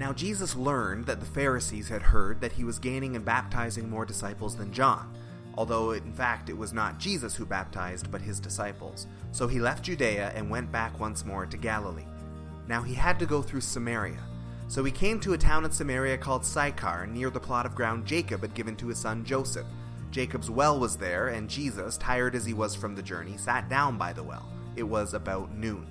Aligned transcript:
Now, 0.00 0.14
Jesus 0.14 0.56
learned 0.56 1.04
that 1.04 1.20
the 1.20 1.26
Pharisees 1.26 1.90
had 1.90 2.00
heard 2.00 2.40
that 2.40 2.52
he 2.52 2.64
was 2.64 2.78
gaining 2.78 3.16
and 3.16 3.22
baptizing 3.22 3.90
more 3.90 4.06
disciples 4.06 4.56
than 4.56 4.72
John, 4.72 5.12
although 5.58 5.90
in 5.90 6.14
fact 6.14 6.48
it 6.48 6.56
was 6.56 6.72
not 6.72 6.98
Jesus 6.98 7.36
who 7.36 7.44
baptized, 7.44 8.10
but 8.10 8.22
his 8.22 8.40
disciples. 8.40 9.06
So 9.32 9.46
he 9.46 9.60
left 9.60 9.84
Judea 9.84 10.32
and 10.34 10.48
went 10.48 10.72
back 10.72 10.98
once 10.98 11.26
more 11.26 11.44
to 11.44 11.56
Galilee. 11.58 12.06
Now 12.66 12.80
he 12.80 12.94
had 12.94 13.18
to 13.18 13.26
go 13.26 13.42
through 13.42 13.60
Samaria. 13.60 14.24
So 14.68 14.82
he 14.84 14.90
came 14.90 15.20
to 15.20 15.34
a 15.34 15.38
town 15.38 15.66
in 15.66 15.70
Samaria 15.70 16.16
called 16.16 16.46
Sychar, 16.46 17.06
near 17.06 17.28
the 17.28 17.38
plot 17.38 17.66
of 17.66 17.74
ground 17.74 18.06
Jacob 18.06 18.40
had 18.40 18.54
given 18.54 18.76
to 18.76 18.88
his 18.88 18.98
son 18.98 19.22
Joseph. 19.22 19.66
Jacob's 20.10 20.50
well 20.50 20.80
was 20.80 20.96
there, 20.96 21.28
and 21.28 21.46
Jesus, 21.50 21.98
tired 21.98 22.34
as 22.34 22.46
he 22.46 22.54
was 22.54 22.74
from 22.74 22.94
the 22.94 23.02
journey, 23.02 23.36
sat 23.36 23.68
down 23.68 23.98
by 23.98 24.14
the 24.14 24.22
well. 24.22 24.48
It 24.76 24.82
was 24.82 25.12
about 25.12 25.54
noon. 25.54 25.86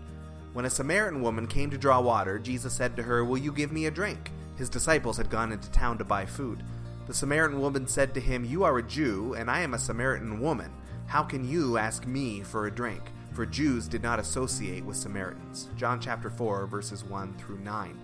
When 0.52 0.66
a 0.66 0.70
Samaritan 0.70 1.22
woman 1.22 1.46
came 1.46 1.70
to 1.70 1.78
draw 1.78 2.02
water, 2.02 2.40
Jesus 2.40 2.74
said 2.74 2.96
to 2.96 3.04
her, 3.04 3.24
Will 3.24 3.38
you 3.38 3.52
give 3.52 3.72
me 3.72 3.86
a 3.86 3.92
drink? 3.92 4.32
His 4.56 4.68
disciples 4.68 5.16
had 5.16 5.30
gone 5.30 5.52
into 5.52 5.70
town 5.70 6.00
to 6.00 6.04
buy 6.04 6.26
food. 6.26 6.64
The 7.06 7.14
Samaritan 7.14 7.62
woman 7.62 7.88
said 7.88 8.14
to 8.16 8.20
him, 8.20 8.44
You 8.44 8.64
are 8.64 8.80
a 8.80 8.84
Jew, 8.84 9.36
and 9.36 9.50
I 9.50 9.60
am 9.62 9.76
a 9.76 9.80
Samaritan 9.80 10.40
woman. 10.40 10.72
How 11.06 11.22
can 11.22 11.48
you 11.48 11.78
ask 11.78 12.08
me 12.08 12.42
for 12.42 12.66
a 12.66 12.72
drink? 12.72 13.02
For 13.34 13.46
Jews 13.46 13.88
did 13.88 14.02
not 14.02 14.20
associate 14.20 14.84
with 14.84 14.98
Samaritans. 14.98 15.70
John 15.78 16.00
chapter 16.00 16.32
4, 16.32 16.66
verses 16.66 17.04
1 17.04 17.36
through 17.38 17.60
9. 17.60 18.00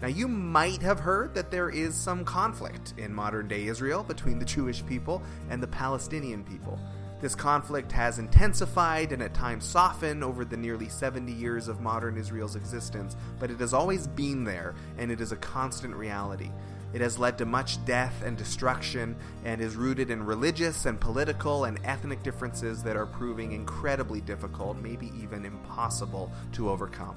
Now, 0.00 0.08
you 0.08 0.26
might 0.26 0.82
have 0.82 0.98
heard 0.98 1.34
that 1.34 1.50
there 1.50 1.70
is 1.70 1.94
some 1.94 2.24
conflict 2.24 2.94
in 2.96 3.12
modern 3.12 3.48
day 3.48 3.66
Israel 3.66 4.02
between 4.02 4.38
the 4.38 4.44
Jewish 4.44 4.84
people 4.86 5.22
and 5.50 5.62
the 5.62 5.68
Palestinian 5.68 6.42
people. 6.42 6.78
This 7.22 7.36
conflict 7.36 7.92
has 7.92 8.18
intensified 8.18 9.12
and 9.12 9.22
at 9.22 9.32
times 9.32 9.64
softened 9.64 10.24
over 10.24 10.44
the 10.44 10.56
nearly 10.56 10.88
70 10.88 11.30
years 11.30 11.68
of 11.68 11.80
modern 11.80 12.18
Israel's 12.18 12.56
existence, 12.56 13.16
but 13.38 13.48
it 13.48 13.60
has 13.60 13.72
always 13.72 14.08
been 14.08 14.42
there, 14.42 14.74
and 14.98 15.08
it 15.08 15.20
is 15.20 15.30
a 15.30 15.36
constant 15.36 15.94
reality. 15.94 16.50
It 16.92 17.00
has 17.00 17.20
led 17.20 17.38
to 17.38 17.46
much 17.46 17.82
death 17.84 18.24
and 18.24 18.36
destruction, 18.36 19.14
and 19.44 19.60
is 19.60 19.76
rooted 19.76 20.10
in 20.10 20.26
religious 20.26 20.84
and 20.84 21.00
political 21.00 21.66
and 21.66 21.78
ethnic 21.84 22.24
differences 22.24 22.82
that 22.82 22.96
are 22.96 23.06
proving 23.06 23.52
incredibly 23.52 24.20
difficult, 24.20 24.78
maybe 24.78 25.12
even 25.22 25.44
impossible, 25.44 26.32
to 26.54 26.68
overcome. 26.68 27.14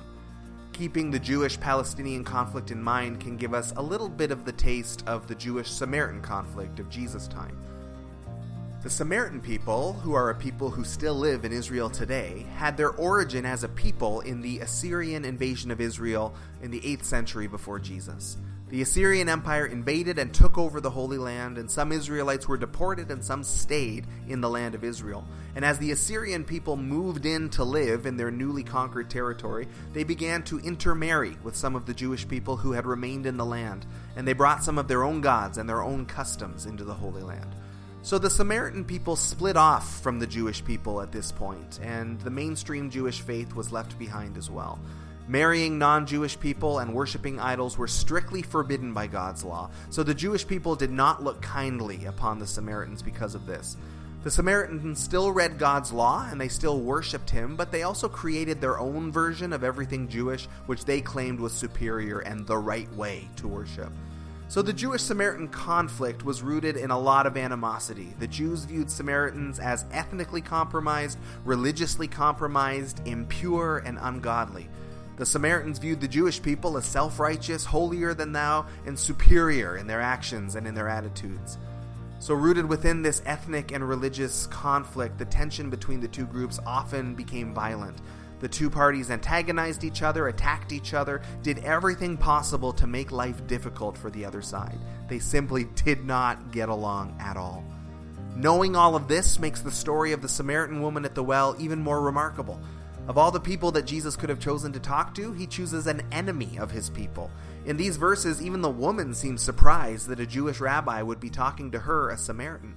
Keeping 0.72 1.10
the 1.10 1.18
Jewish 1.18 1.60
Palestinian 1.60 2.24
conflict 2.24 2.70
in 2.70 2.80
mind 2.80 3.20
can 3.20 3.38
give 3.38 3.56
us 3.56 3.74
a 3.76 3.82
little 3.82 4.10
bit 4.10 4.30
of 4.30 4.46
the 4.46 4.52
taste 4.52 5.04
of 5.08 5.26
the 5.26 5.34
Jewish 5.34 5.72
Samaritan 5.72 6.22
conflict 6.22 6.80
of 6.80 6.92
Jesus' 6.92 7.28
time. 7.28 7.58
The 8.86 8.92
Samaritan 8.92 9.42
people, 9.42 9.94
who 9.94 10.14
are 10.14 10.30
a 10.30 10.36
people 10.36 10.70
who 10.70 10.84
still 10.84 11.16
live 11.16 11.44
in 11.44 11.52
Israel 11.52 11.90
today, 11.90 12.46
had 12.54 12.78
their 12.78 12.92
origin 12.92 13.44
as 13.44 13.64
a 13.64 13.68
people 13.68 14.22
in 14.22 14.42
the 14.42 14.60
Assyrian 14.60 15.26
invasion 15.26 15.72
of 15.72 15.82
Israel 15.82 16.36
in 16.62 16.70
the 16.70 16.82
8th 16.82 17.04
century 17.04 17.48
before 17.48 17.80
Jesus. 17.80 18.38
The 18.70 18.84
Assyrian 18.84 19.28
Empire 19.28 19.66
invaded 19.66 20.20
and 20.20 20.32
took 20.32 20.60
over 20.60 20.80
the 20.80 20.92
Holy 20.92 21.18
Land, 21.18 21.58
and 21.58 21.72
some 21.72 21.92
Israelites 21.92 22.48
were 22.48 22.58
deported 22.58 23.10
and 23.10 23.26
some 23.26 23.44
stayed 23.44 24.06
in 24.28 24.40
the 24.40 24.52
land 24.52 24.76
of 24.76 24.84
Israel. 24.84 25.26
And 25.56 25.66
as 25.66 25.80
the 25.80 25.90
Assyrian 25.90 26.44
people 26.44 26.78
moved 26.78 27.26
in 27.26 27.50
to 27.52 27.64
live 27.64 28.06
in 28.06 28.18
their 28.18 28.30
newly 28.30 28.62
conquered 28.62 29.10
territory, 29.10 29.68
they 29.94 30.04
began 30.04 30.44
to 30.44 30.60
intermarry 30.60 31.38
with 31.42 31.56
some 31.56 31.76
of 31.76 31.88
the 31.88 31.94
Jewish 31.96 32.28
people 32.28 32.58
who 32.58 32.74
had 32.74 32.86
remained 32.86 33.26
in 33.26 33.38
the 33.38 33.46
land, 33.46 33.88
and 34.16 34.28
they 34.28 34.34
brought 34.34 34.64
some 34.64 34.78
of 34.78 34.88
their 34.88 35.04
own 35.04 35.22
gods 35.22 35.58
and 35.58 35.68
their 35.68 35.82
own 35.82 36.06
customs 36.06 36.68
into 36.68 36.84
the 36.84 36.94
Holy 36.94 37.24
Land. 37.24 37.56
So 38.06 38.20
the 38.20 38.30
Samaritan 38.30 38.86
people 38.86 39.16
split 39.16 39.58
off 39.58 40.00
from 40.04 40.20
the 40.20 40.28
Jewish 40.28 40.64
people 40.64 41.02
at 41.02 41.12
this 41.12 41.32
point, 41.32 41.80
and 41.82 42.22
the 42.22 42.30
mainstream 42.30 42.92
Jewish 42.92 43.22
faith 43.22 43.56
was 43.56 43.72
left 43.72 43.98
behind 43.98 44.38
as 44.38 44.48
well. 44.48 44.78
Marrying 45.28 45.80
non 45.80 46.06
Jewish 46.06 46.40
people 46.40 46.78
and 46.78 46.94
worshiping 46.94 47.40
idols 47.40 47.80
were 47.80 47.88
strictly 47.88 48.44
forbidden 48.44 48.94
by 48.94 49.08
God's 49.08 49.44
law, 49.44 49.72
so 49.90 50.04
the 50.04 50.14
Jewish 50.14 50.46
people 50.46 50.76
did 50.76 50.92
not 50.92 51.24
look 51.24 51.42
kindly 51.42 52.06
upon 52.06 52.38
the 52.38 52.46
Samaritans 52.46 53.02
because 53.02 53.34
of 53.34 53.48
this. 53.48 53.76
The 54.24 54.30
Samaritans 54.30 55.02
still 55.02 55.32
read 55.32 55.58
God's 55.58 55.92
law 55.92 56.28
and 56.30 56.40
they 56.40 56.48
still 56.48 56.82
worshipped 56.82 57.32
him, 57.32 57.56
but 57.56 57.72
they 57.72 57.82
also 57.82 58.08
created 58.08 58.62
their 58.62 58.78
own 58.78 59.12
version 59.12 59.52
of 59.52 59.64
everything 59.64 60.10
Jewish, 60.10 60.46
which 60.68 60.86
they 60.86 61.02
claimed 61.02 61.40
was 61.40 61.54
superior 61.54 62.20
and 62.20 62.46
the 62.46 62.58
right 62.58 62.94
way 62.94 63.28
to 63.38 63.48
worship. 63.48 63.92
So 64.48 64.62
the 64.62 64.74
Jewish 64.74 65.02
Samaritan 65.02 65.48
conflict 65.48 66.24
was 66.24 66.44
rooted 66.44 66.78
in 66.78 66.92
a 66.92 67.00
lot 67.00 67.26
of 67.26 67.36
animosity. 67.36 68.14
The 68.20 68.28
Jews 68.28 68.64
viewed 68.66 68.92
Samaritans 68.92 69.60
as 69.60 69.86
ethnically 69.92 70.42
compromised, 70.42 71.18
religiously 71.44 72.08
compromised, 72.08 73.06
impure, 73.08 73.80
and 73.80 73.98
ungodly. 74.00 74.70
The 75.18 75.26
Samaritans 75.26 75.80
viewed 75.80 76.00
the 76.00 76.08
Jewish 76.08 76.42
people 76.42 76.78
as 76.78 76.86
self 76.86 77.20
righteous, 77.20 77.66
holier 77.66 78.14
than 78.14 78.34
thou, 78.34 78.68
and 78.86 79.00
superior 79.00 79.78
in 79.78 79.88
their 79.88 80.02
actions 80.02 80.56
and 80.56 80.68
in 80.68 80.76
their 80.76 80.90
attitudes. 80.90 81.58
So, 82.20 82.34
rooted 82.34 82.66
within 82.66 83.02
this 83.02 83.22
ethnic 83.26 83.72
and 83.72 83.88
religious 83.88 84.48
conflict, 84.48 85.18
the 85.18 85.26
tension 85.26 85.70
between 85.70 86.02
the 86.02 86.08
two 86.08 86.26
groups 86.26 86.60
often 86.66 87.16
became 87.16 87.54
violent. 87.54 87.98
The 88.40 88.48
two 88.48 88.70
parties 88.70 89.12
antagonized 89.12 89.84
each 89.84 90.02
other, 90.02 90.28
attacked 90.28 90.72
each 90.72 90.94
other, 90.94 91.22
did 91.42 91.60
everything 91.60 92.18
possible 92.18 92.74
to 92.74 92.88
make 92.88 93.12
life 93.12 93.46
difficult 93.48 93.98
for 93.98 94.10
the 94.10 94.26
other 94.26 94.42
side. 94.42 94.78
They 95.08 95.20
simply 95.20 95.66
did 95.86 96.06
not 96.06 96.52
get 96.52 96.70
along 96.70 97.18
at 97.20 97.38
all. 97.38 97.64
Knowing 98.36 98.76
all 98.76 98.96
of 98.96 99.08
this 99.08 99.40
makes 99.40 99.62
the 99.62 99.72
story 99.72 100.12
of 100.12 100.22
the 100.22 100.28
Samaritan 100.28 100.82
woman 100.82 101.06
at 101.06 101.16
the 101.16 101.24
well 101.24 101.56
even 101.58 101.80
more 101.80 102.02
remarkable. 102.02 102.60
Of 103.08 103.18
all 103.18 103.32
the 103.32 103.40
people 103.40 103.72
that 103.72 103.86
Jesus 103.86 104.16
could 104.16 104.30
have 104.30 104.40
chosen 104.40 104.74
to 104.74 104.80
talk 104.80 105.14
to, 105.16 105.32
he 105.32 105.48
chooses 105.48 105.88
an 105.88 106.02
enemy 106.12 106.58
of 106.58 106.72
his 106.72 106.90
people. 106.90 107.32
In 107.66 107.78
these 107.78 107.98
verses, 107.98 108.42
even 108.42 108.62
the 108.62 108.70
woman 108.70 109.14
seems 109.14 109.42
surprised 109.42 110.08
that 110.08 110.20
a 110.20 110.26
Jewish 110.26 110.60
rabbi 110.60 111.02
would 111.02 111.20
be 111.20 111.30
talking 111.30 111.72
to 111.72 111.80
her, 111.80 112.10
a 112.10 112.18
Samaritan. 112.18 112.76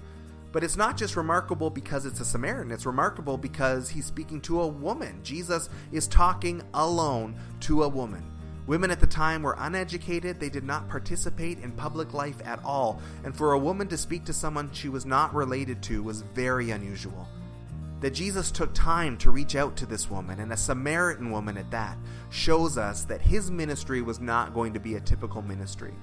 But 0.50 0.64
it's 0.64 0.76
not 0.76 0.96
just 0.96 1.16
remarkable 1.16 1.68
because 1.68 2.06
it's 2.06 2.20
a 2.20 2.24
Samaritan, 2.24 2.72
it's 2.72 2.86
remarkable 2.86 3.36
because 3.36 3.90
he's 3.90 4.06
speaking 4.06 4.40
to 4.42 4.62
a 4.62 4.66
woman. 4.66 5.20
Jesus 5.22 5.68
is 5.92 6.08
talking 6.08 6.62
alone 6.72 7.38
to 7.60 7.82
a 7.82 7.88
woman. 7.88 8.24
Women 8.66 8.90
at 8.90 9.00
the 9.00 9.06
time 9.06 9.42
were 9.42 9.56
uneducated, 9.58 10.38
they 10.38 10.50
did 10.50 10.64
not 10.64 10.90
participate 10.90 11.58
in 11.60 11.72
public 11.72 12.12
life 12.12 12.36
at 12.44 12.62
all, 12.64 13.00
and 13.24 13.34
for 13.34 13.52
a 13.52 13.58
woman 13.58 13.88
to 13.88 13.96
speak 13.96 14.24
to 14.26 14.32
someone 14.34 14.70
she 14.72 14.90
was 14.90 15.06
not 15.06 15.34
related 15.34 15.82
to 15.84 16.02
was 16.02 16.20
very 16.20 16.70
unusual. 16.70 17.26
That 18.00 18.14
Jesus 18.14 18.50
took 18.50 18.74
time 18.74 19.16
to 19.18 19.30
reach 19.30 19.56
out 19.56 19.74
to 19.76 19.86
this 19.86 20.10
woman, 20.10 20.40
and 20.40 20.52
a 20.52 20.56
Samaritan 20.56 21.30
woman 21.30 21.56
at 21.56 21.70
that, 21.70 21.96
shows 22.30 22.76
us 22.76 23.04
that 23.04 23.22
his 23.22 23.50
ministry 23.50 24.02
was 24.02 24.20
not 24.20 24.52
going 24.52 24.74
to 24.74 24.80
be 24.80 24.96
a 24.96 25.00
typical 25.00 25.40
ministry. 25.40 25.94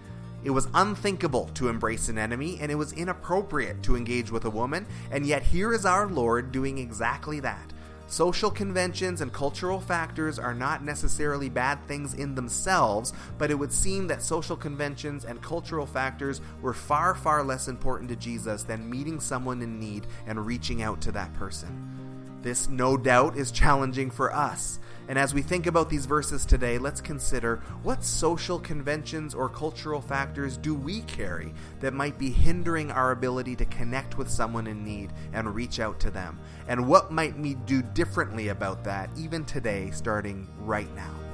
It 0.45 0.51
was 0.51 0.67
unthinkable 0.75 1.49
to 1.55 1.69
embrace 1.69 2.07
an 2.07 2.19
enemy, 2.19 2.59
and 2.61 2.71
it 2.71 2.75
was 2.75 2.93
inappropriate 2.93 3.81
to 3.81 3.95
engage 3.95 4.29
with 4.29 4.45
a 4.45 4.49
woman, 4.49 4.85
and 5.09 5.25
yet 5.25 5.41
here 5.41 5.73
is 5.73 5.87
our 5.87 6.07
Lord 6.07 6.51
doing 6.51 6.77
exactly 6.77 7.39
that. 7.39 7.73
Social 8.05 8.51
conventions 8.51 9.21
and 9.21 9.33
cultural 9.33 9.81
factors 9.81 10.37
are 10.37 10.53
not 10.53 10.83
necessarily 10.83 11.49
bad 11.49 11.83
things 11.87 12.13
in 12.13 12.35
themselves, 12.35 13.11
but 13.39 13.49
it 13.49 13.55
would 13.55 13.73
seem 13.73 14.05
that 14.05 14.21
social 14.21 14.55
conventions 14.55 15.25
and 15.25 15.41
cultural 15.41 15.87
factors 15.87 16.41
were 16.61 16.75
far, 16.75 17.15
far 17.15 17.43
less 17.43 17.67
important 17.67 18.07
to 18.09 18.15
Jesus 18.15 18.61
than 18.61 18.87
meeting 18.87 19.19
someone 19.19 19.63
in 19.63 19.79
need 19.79 20.05
and 20.27 20.45
reaching 20.45 20.83
out 20.83 21.01
to 21.01 21.11
that 21.13 21.33
person. 21.33 22.04
This, 22.45 22.69
no 22.69 22.95
doubt, 22.95 23.37
is 23.37 23.49
challenging 23.49 24.11
for 24.11 24.31
us. 24.31 24.77
And 25.07 25.17
as 25.17 25.33
we 25.33 25.41
think 25.41 25.65
about 25.65 25.89
these 25.89 26.05
verses 26.05 26.45
today, 26.45 26.77
let's 26.77 27.01
consider 27.01 27.63
what 27.81 28.03
social 28.03 28.59
conventions 28.59 29.33
or 29.33 29.49
cultural 29.49 29.99
factors 29.99 30.55
do 30.55 30.75
we 30.75 31.01
carry 31.01 31.55
that 31.79 31.95
might 31.95 32.19
be 32.19 32.29
hindering 32.29 32.91
our 32.91 33.09
ability 33.09 33.55
to 33.55 33.65
connect 33.65 34.19
with 34.19 34.29
someone 34.29 34.67
in 34.67 34.85
need 34.85 35.11
and 35.33 35.55
reach 35.55 35.79
out 35.79 35.99
to 36.01 36.11
them? 36.11 36.39
And 36.67 36.87
what 36.87 37.11
might 37.11 37.35
we 37.35 37.55
do 37.55 37.81
differently 37.81 38.49
about 38.49 38.83
that 38.83 39.09
even 39.17 39.43
today, 39.43 39.89
starting 39.89 40.47
right 40.59 40.93
now? 40.95 41.24